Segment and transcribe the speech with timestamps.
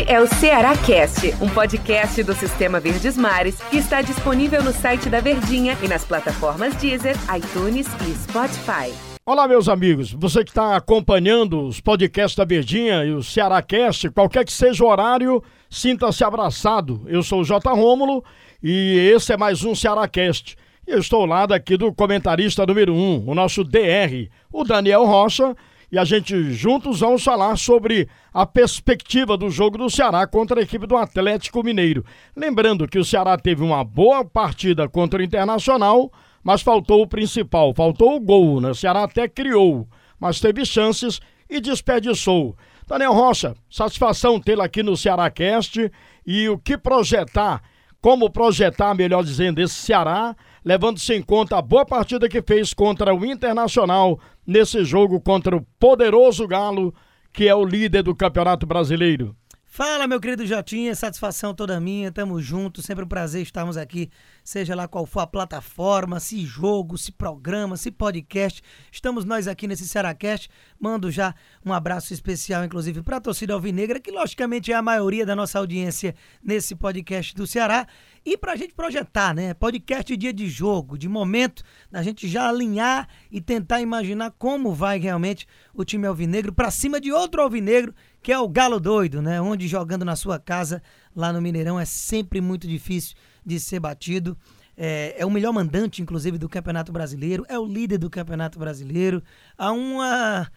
[0.00, 4.72] Este é o Ceará Cast, um podcast do Sistema Verdes Mares que está disponível no
[4.72, 8.94] site da Verdinha e nas plataformas Deezer, iTunes e Spotify.
[9.26, 10.10] Olá, meus amigos.
[10.12, 14.82] Você que está acompanhando os podcasts da Verdinha e o Ceará Cast, qualquer que seja
[14.82, 17.02] o horário, sinta-se abraçado.
[17.06, 17.70] Eu sou o J.
[17.70, 18.24] Rômulo
[18.62, 20.56] e esse é mais um Ceará Cast.
[20.86, 25.54] Eu estou ao lado aqui do comentarista número um, o nosso DR, o Daniel Rocha,
[25.90, 30.62] e a gente juntos vamos falar sobre a perspectiva do jogo do Ceará contra a
[30.62, 32.04] equipe do Atlético Mineiro.
[32.36, 37.74] Lembrando que o Ceará teve uma boa partida contra o Internacional, mas faltou o principal,
[37.74, 38.70] faltou o gol, né?
[38.70, 42.56] O Ceará até criou, mas teve chances e desperdiçou.
[42.86, 45.90] Daniel Rocha, satisfação tê-lo aqui no Ceará Cast
[46.26, 47.62] e o que projetar,
[48.00, 53.14] como projetar, melhor dizendo, esse Ceará levando-se em conta a boa partida que fez contra
[53.14, 56.94] o Internacional nesse jogo contra o poderoso Galo,
[57.32, 59.36] que é o líder do Campeonato Brasileiro.
[59.72, 64.10] Fala, meu querido Jotinha, satisfação toda minha, tamo junto, sempre um prazer estarmos aqui,
[64.42, 68.60] seja lá qual for a plataforma, se jogo, se programa, se podcast,
[68.90, 71.32] estamos nós aqui nesse Cearacast, mando já
[71.64, 75.60] um abraço especial, inclusive, para a torcida alvinegra, que logicamente é a maioria da nossa
[75.60, 77.86] audiência nesse podcast do Ceará,
[78.24, 79.54] e para a gente projetar, né?
[79.54, 84.98] Podcast dia de jogo, de momento, da gente já alinhar e tentar imaginar como vai
[84.98, 85.46] realmente
[85.80, 89.40] o time alvinegro para cima de outro alvinegro, que é o Galo Doido, né?
[89.40, 90.82] Onde jogando na sua casa,
[91.14, 94.36] lá no Mineirão, é sempre muito difícil de ser batido.
[94.76, 99.22] É, é, o melhor mandante, inclusive, do Campeonato Brasileiro, é o líder do Campeonato Brasileiro.
[99.56, 100.50] Há uma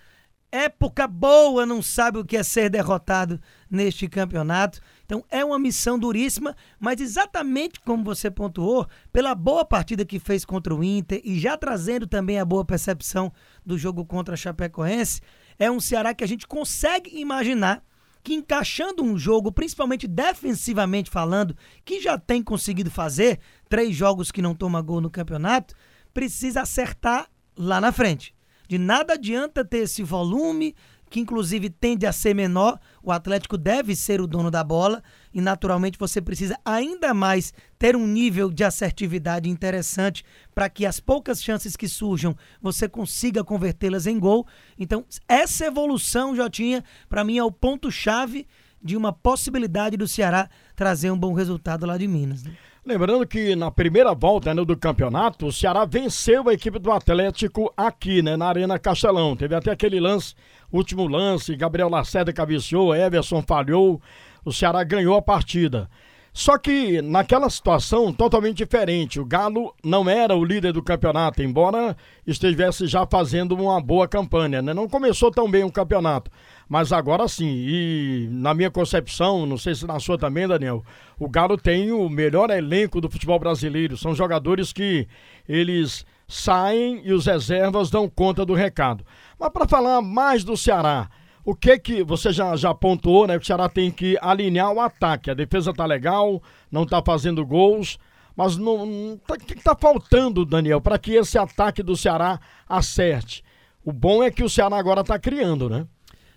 [0.51, 4.79] época boa, não sabe o que é ser derrotado neste campeonato.
[5.13, 10.43] Então é uma missão duríssima, mas exatamente como você pontuou, pela boa partida que fez
[10.43, 13.31] contra o Inter e já trazendo também a boa percepção
[13.63, 15.21] do jogo contra a Chapecoense,
[15.59, 17.83] é um Ceará que a gente consegue imaginar
[18.23, 24.41] que encaixando um jogo, principalmente defensivamente falando, que já tem conseguido fazer, três jogos que
[24.41, 25.75] não toma gol no campeonato,
[26.11, 28.33] precisa acertar lá na frente.
[28.67, 30.73] De nada adianta ter esse volume,
[31.13, 35.39] que inclusive tende a ser menor, o Atlético deve ser o dono da bola e
[35.39, 40.25] naturalmente você precisa ainda mais ter um nível de assertividade interessante
[40.55, 44.47] para que as poucas chances que surjam você consiga convertê-las em gol.
[44.75, 48.47] Então, essa evolução, Jotinha, para mim é o ponto chave
[48.81, 52.41] de uma possibilidade do Ceará trazer um bom resultado lá de Minas.
[52.43, 52.57] Né?
[52.85, 57.73] Lembrando que na primeira volta né, do campeonato, o Ceará venceu a equipe do Atlético
[57.77, 59.37] aqui, né, na Arena Castelão.
[59.37, 60.35] Teve até aquele lance,
[60.69, 64.01] último lance, Gabriel Lacerda cabeceou, Everson falhou,
[64.43, 65.89] o Ceará ganhou a partida.
[66.33, 71.95] Só que naquela situação totalmente diferente, o Galo não era o líder do campeonato, embora
[72.25, 74.73] estivesse já fazendo uma boa campanha, né?
[74.73, 76.31] Não começou tão bem o campeonato.
[76.67, 80.83] Mas agora sim, e na minha concepção, não sei se na sua também, Daniel,
[81.19, 83.95] o Galo tem o melhor elenco do futebol brasileiro.
[83.95, 85.07] São jogadores que
[85.47, 89.05] eles saem e os reservas dão conta do recado.
[89.39, 91.11] Mas para falar mais do Ceará,
[91.45, 93.37] o que que você já, já pontuou, né?
[93.37, 95.29] Que o Ceará tem que alinhar o ataque.
[95.29, 97.97] A defesa tá legal, não tá fazendo gols,
[98.35, 102.39] mas não, tá, o que, que tá faltando, Daniel, para que esse ataque do Ceará
[102.67, 103.43] acerte?
[103.83, 105.85] O bom é que o Ceará agora tá criando, né?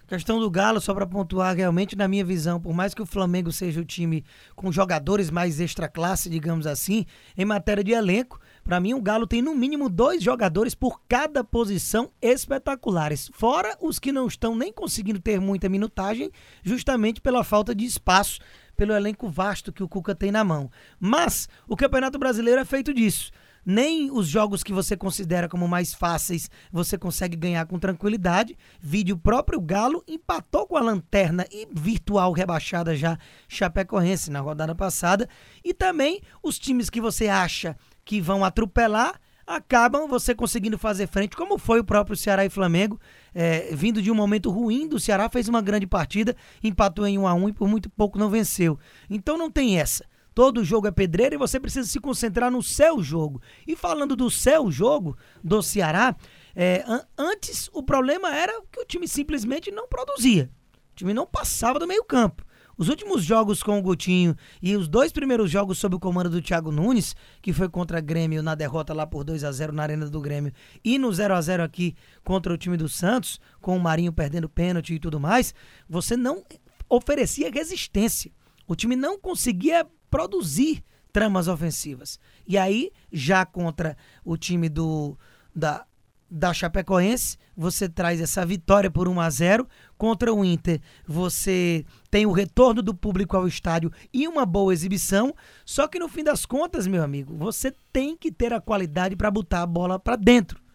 [0.09, 3.51] Questão do Galo, só para pontuar, realmente, na minha visão, por mais que o Flamengo
[3.51, 4.25] seja o time
[4.55, 7.05] com jogadores mais extra classe, digamos assim,
[7.37, 11.45] em matéria de elenco, para mim o Galo tem no mínimo dois jogadores por cada
[11.45, 16.33] posição espetaculares, fora os que não estão nem conseguindo ter muita minutagem,
[16.65, 18.41] justamente pela falta de espaço,
[18.77, 20.69] pelo elenco vasto que o Cuca tem na mão.
[20.99, 23.31] Mas o Campeonato Brasileiro é feito disso
[23.67, 28.57] nem os jogos que você considera como mais fáceis você consegue ganhar com tranquilidade.
[28.81, 33.19] Vídeo próprio Galo empatou com a lanterna e virtual rebaixada já
[33.49, 35.29] Chapecoense na rodada passada.
[35.65, 37.77] E também os times que você acha
[38.07, 42.99] que vão atropelar acabam você conseguindo fazer frente, como foi o próprio Ceará e Flamengo,
[43.35, 46.35] é, vindo de um momento ruim do Ceará, fez uma grande partida,
[46.65, 48.79] empatou em 1 a 1 e por muito pouco não venceu.
[49.09, 50.05] Então não tem essa.
[50.35, 53.41] Todo jogo é pedreiro e você precisa se concentrar no seu jogo.
[53.67, 56.15] E falando do seu jogo, do Ceará,
[56.55, 60.51] é, an antes o problema era que o time simplesmente não produzia.
[60.93, 62.45] O time não passava do meio-campo.
[62.79, 66.43] Os últimos jogos com o Gutinho e os dois primeiros jogos sob o comando do
[66.43, 70.11] Thiago Nunes, que foi contra Grêmio na derrota lá por 2 a 0 na Arena
[70.11, 70.53] do Grêmio
[70.85, 74.47] e no 0 a 0 aqui contra o time do Santos, com o Marinho perdendo
[74.47, 75.55] pênalti e tudo mais,
[75.89, 76.45] você não
[76.87, 78.31] oferecia resistência.
[78.67, 82.21] O time não conseguia produzir tramas ofensivas.
[82.47, 85.17] E aí, já contra o time do
[85.55, 85.87] da
[86.31, 90.81] da Chapecoense, você traz essa vitória por 1 a 0 contra o Inter.
[91.07, 95.35] Você tem o retorno do público ao estádio e uma boa exibição.
[95.65, 99.31] Só que no fim das contas, meu amigo, você tem que ter a qualidade para
[99.31, 100.66] botar a bola para dentro.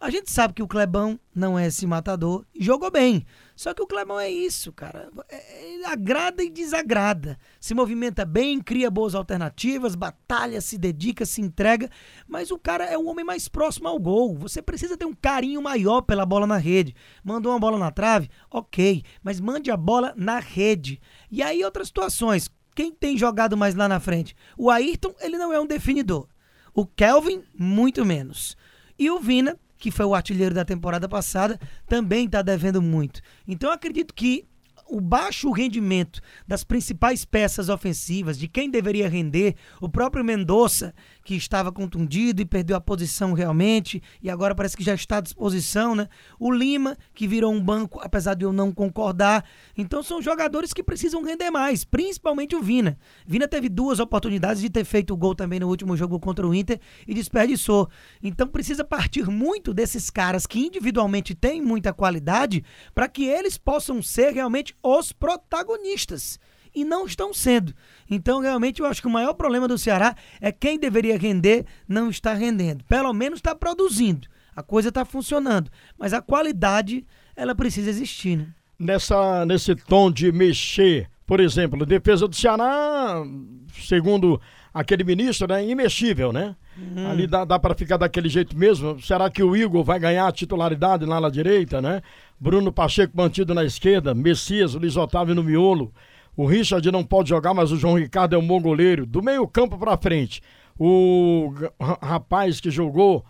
[0.00, 3.26] A gente sabe que o Clebão não é esse matador e jogou bem.
[3.56, 5.10] Só que o Clebão é isso, cara.
[5.28, 7.36] É, ele agrada e desagrada.
[7.58, 11.90] Se movimenta bem, cria boas alternativas, batalha, se dedica, se entrega.
[12.28, 14.36] Mas o cara é o homem mais próximo ao gol.
[14.36, 16.94] Você precisa ter um carinho maior pela bola na rede.
[17.24, 18.30] Mandou uma bola na trave?
[18.48, 19.02] Ok.
[19.20, 21.00] Mas mande a bola na rede.
[21.28, 22.48] E aí, outras situações.
[22.72, 24.36] Quem tem jogado mais lá na frente?
[24.56, 26.28] O Ayrton, ele não é um definidor.
[26.72, 28.56] O Kelvin, muito menos.
[28.96, 33.20] E o Vina que foi o artilheiro da temporada passada, também está devendo muito.
[33.46, 34.44] Então acredito que
[34.88, 40.94] o baixo rendimento das principais peças ofensivas, de quem deveria render, o próprio Mendonça,
[41.24, 45.20] que estava contundido e perdeu a posição realmente, e agora parece que já está à
[45.20, 46.08] disposição, né?
[46.38, 49.44] O Lima, que virou um banco, apesar de eu não concordar.
[49.76, 52.98] Então são jogadores que precisam render mais, principalmente o Vina.
[53.26, 56.54] Vina teve duas oportunidades de ter feito o gol também no último jogo contra o
[56.54, 57.90] Inter e desperdiçou.
[58.22, 62.64] Então precisa partir muito desses caras que individualmente têm muita qualidade
[62.94, 66.38] para que eles possam ser realmente os protagonistas
[66.74, 67.74] e não estão sendo.
[68.08, 72.10] Então, realmente, eu acho que o maior problema do Ceará é quem deveria render não
[72.10, 72.84] está rendendo.
[72.84, 74.28] Pelo menos está produzindo.
[74.54, 75.70] A coisa está funcionando.
[75.98, 78.48] Mas a qualidade, ela precisa existir, né?
[78.78, 83.24] Nessa, nesse tom de mexer, por exemplo, a defesa do Ceará,
[83.72, 84.40] segundo
[84.78, 86.54] aquele ministro, né, imexível, né?
[86.76, 87.10] Uhum.
[87.10, 89.02] Ali dá, dá para ficar daquele jeito mesmo.
[89.02, 92.00] Será que o Igor vai ganhar a titularidade lá na direita, né?
[92.38, 95.92] Bruno Pacheco mantido na esquerda, Messias, Luiz Otávio no miolo.
[96.36, 99.04] O Richard não pode jogar, mas o João Ricardo é um bom goleiro.
[99.04, 100.40] Do meio campo para frente,
[100.78, 101.52] o
[102.00, 103.24] rapaz que jogou,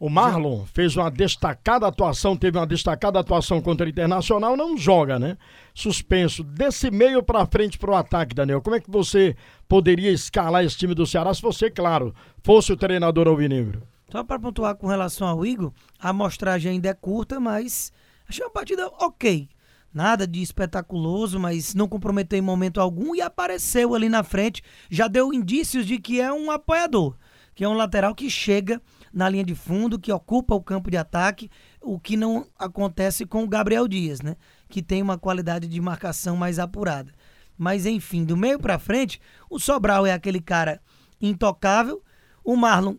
[0.00, 5.18] o Marlon, fez uma destacada atuação, teve uma destacada atuação contra o Internacional, não joga,
[5.18, 5.36] né?
[5.74, 6.44] Suspenso.
[6.44, 9.34] Desse meio para frente para o ataque, Daniel, como é que você
[9.68, 12.14] poderia escalar esse time do Ceará se você, claro,
[12.44, 13.82] fosse o treinador alvinegro?
[14.10, 17.92] Só para pontuar com relação ao Igor, a amostragem ainda é curta, mas
[18.28, 19.48] achei uma partida ok.
[19.92, 24.62] Nada de espetaculoso, mas não comprometeu em momento algum e apareceu ali na frente.
[24.88, 27.16] Já deu indícios de que é um apoiador,
[27.54, 28.80] que é um lateral que chega
[29.12, 31.50] na linha de fundo, que ocupa o campo de ataque,
[31.80, 34.36] o que não acontece com o Gabriel Dias, né?
[34.68, 37.12] Que tem uma qualidade de marcação mais apurada.
[37.56, 39.20] Mas enfim, do meio para frente,
[39.50, 40.80] o Sobral é aquele cara
[41.20, 42.02] intocável,
[42.44, 42.96] o Marlon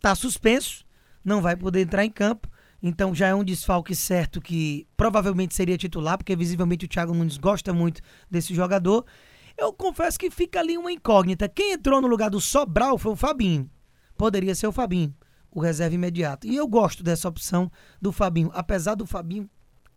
[0.00, 0.84] tá suspenso,
[1.24, 2.48] não vai poder entrar em campo.
[2.80, 7.36] Então já é um desfalque certo que provavelmente seria titular, porque visivelmente o Thiago Nunes
[7.36, 8.00] gosta muito
[8.30, 9.04] desse jogador.
[9.58, 11.48] Eu confesso que fica ali uma incógnita.
[11.48, 13.68] Quem entrou no lugar do Sobral foi o Fabinho.
[14.16, 15.14] Poderia ser o Fabinho,
[15.56, 16.46] o reserva imediato.
[16.46, 19.48] E eu gosto dessa opção do Fabinho, apesar do Fabinho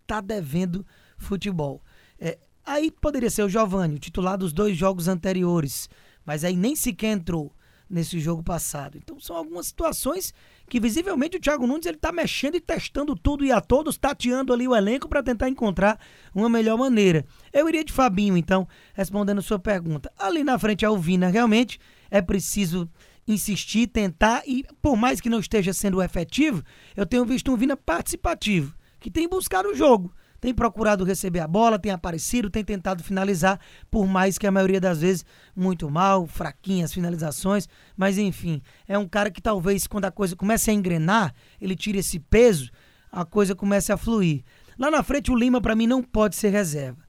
[0.07, 0.85] tá devendo
[1.17, 1.83] futebol.
[2.17, 5.89] É, aí poderia ser o Giovanni, o titular dos dois jogos anteriores,
[6.25, 7.53] mas aí nem sequer entrou
[7.89, 8.97] nesse jogo passado.
[8.97, 10.33] Então são algumas situações
[10.69, 14.53] que visivelmente o Thiago Nunes ele tá mexendo e testando tudo e a todos, tateando
[14.53, 16.00] ali o elenco para tentar encontrar
[16.33, 17.25] uma melhor maneira.
[17.51, 20.09] Eu iria de Fabinho, então, respondendo sua pergunta.
[20.17, 21.77] Ali na frente a Alvina, realmente
[22.09, 22.89] é preciso
[23.31, 26.63] insistir, tentar e por mais que não esteja sendo efetivo,
[26.95, 31.47] eu tenho visto um Vina participativo, que tem buscado o jogo tem procurado receber a
[31.47, 33.59] bola, tem aparecido, tem tentado finalizar,
[33.91, 39.07] por mais que a maioria das vezes muito mal, fraquinhas finalizações, mas enfim, é um
[39.07, 42.71] cara que talvez quando a coisa comece a engrenar, ele tire esse peso,
[43.12, 44.43] a coisa comece a fluir.
[44.77, 47.03] Lá na frente o Lima para mim não pode ser reserva.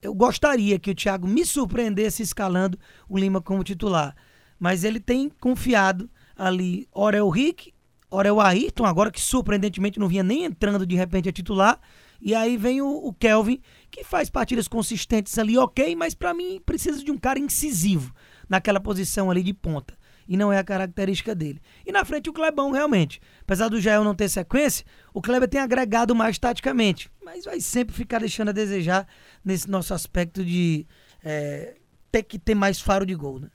[0.00, 2.76] Eu gostaria que o Thiago me surpreendesse escalando
[3.08, 4.16] o Lima como titular,
[4.62, 7.74] mas ele tem confiado ali, ora é o Rick,
[8.08, 11.80] ora é o Ayrton, agora que surpreendentemente não vinha nem entrando de repente a titular,
[12.20, 16.62] e aí vem o, o Kelvin, que faz partidas consistentes ali, ok, mas para mim
[16.64, 18.14] precisa de um cara incisivo
[18.48, 19.98] naquela posição ali de ponta.
[20.28, 21.60] E não é a característica dele.
[21.84, 23.20] E na frente o Clebão, realmente.
[23.40, 27.10] Apesar do Jael não ter sequência, o Kleber tem agregado mais taticamente.
[27.24, 29.08] Mas vai sempre ficar deixando a desejar
[29.44, 30.86] nesse nosso aspecto de
[31.24, 31.74] é,
[32.12, 33.48] ter que ter mais faro de gol, né?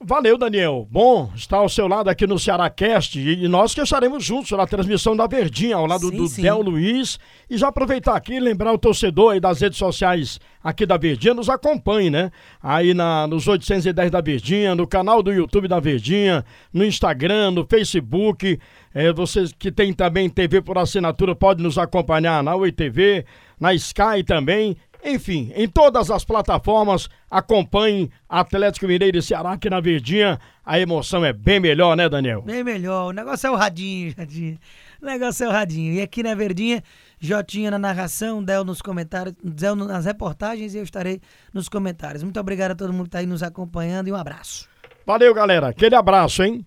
[0.00, 0.86] Valeu, Daniel.
[0.88, 5.16] Bom estar ao seu lado aqui no Cearacast e nós que estaremos juntos na transmissão
[5.16, 6.42] da Verdinha, ao lado sim, do sim.
[6.42, 7.18] Del Luiz.
[7.50, 11.34] E já aproveitar aqui e lembrar o torcedor aí das redes sociais aqui da Verdinha,
[11.34, 12.30] nos acompanhe, né?
[12.62, 17.66] Aí na, nos 810 da Verdinha, no canal do YouTube da Verdinha, no Instagram, no
[17.66, 18.56] Facebook.
[18.94, 23.26] É, vocês que tem também TV por assinatura, pode nos acompanhar na Oi TV,
[23.58, 29.80] na Sky também enfim, em todas as plataformas, acompanhe Atlético Mineiro e Ceará aqui na
[29.80, 30.38] Verdinha.
[30.64, 32.42] A emoção é bem melhor, né, Daniel?
[32.42, 33.08] Bem melhor.
[33.08, 34.58] O negócio é o radinho, radinho.
[35.00, 35.94] Negócio é o radinho.
[35.94, 36.82] E aqui na Verdinha,
[37.20, 41.20] Jotinha na narração, Del nos comentários, Del nas reportagens e eu estarei
[41.54, 42.22] nos comentários.
[42.22, 44.68] Muito obrigado a todo mundo que está aí nos acompanhando e um abraço.
[45.06, 45.68] Valeu, galera.
[45.68, 46.66] Aquele abraço, hein?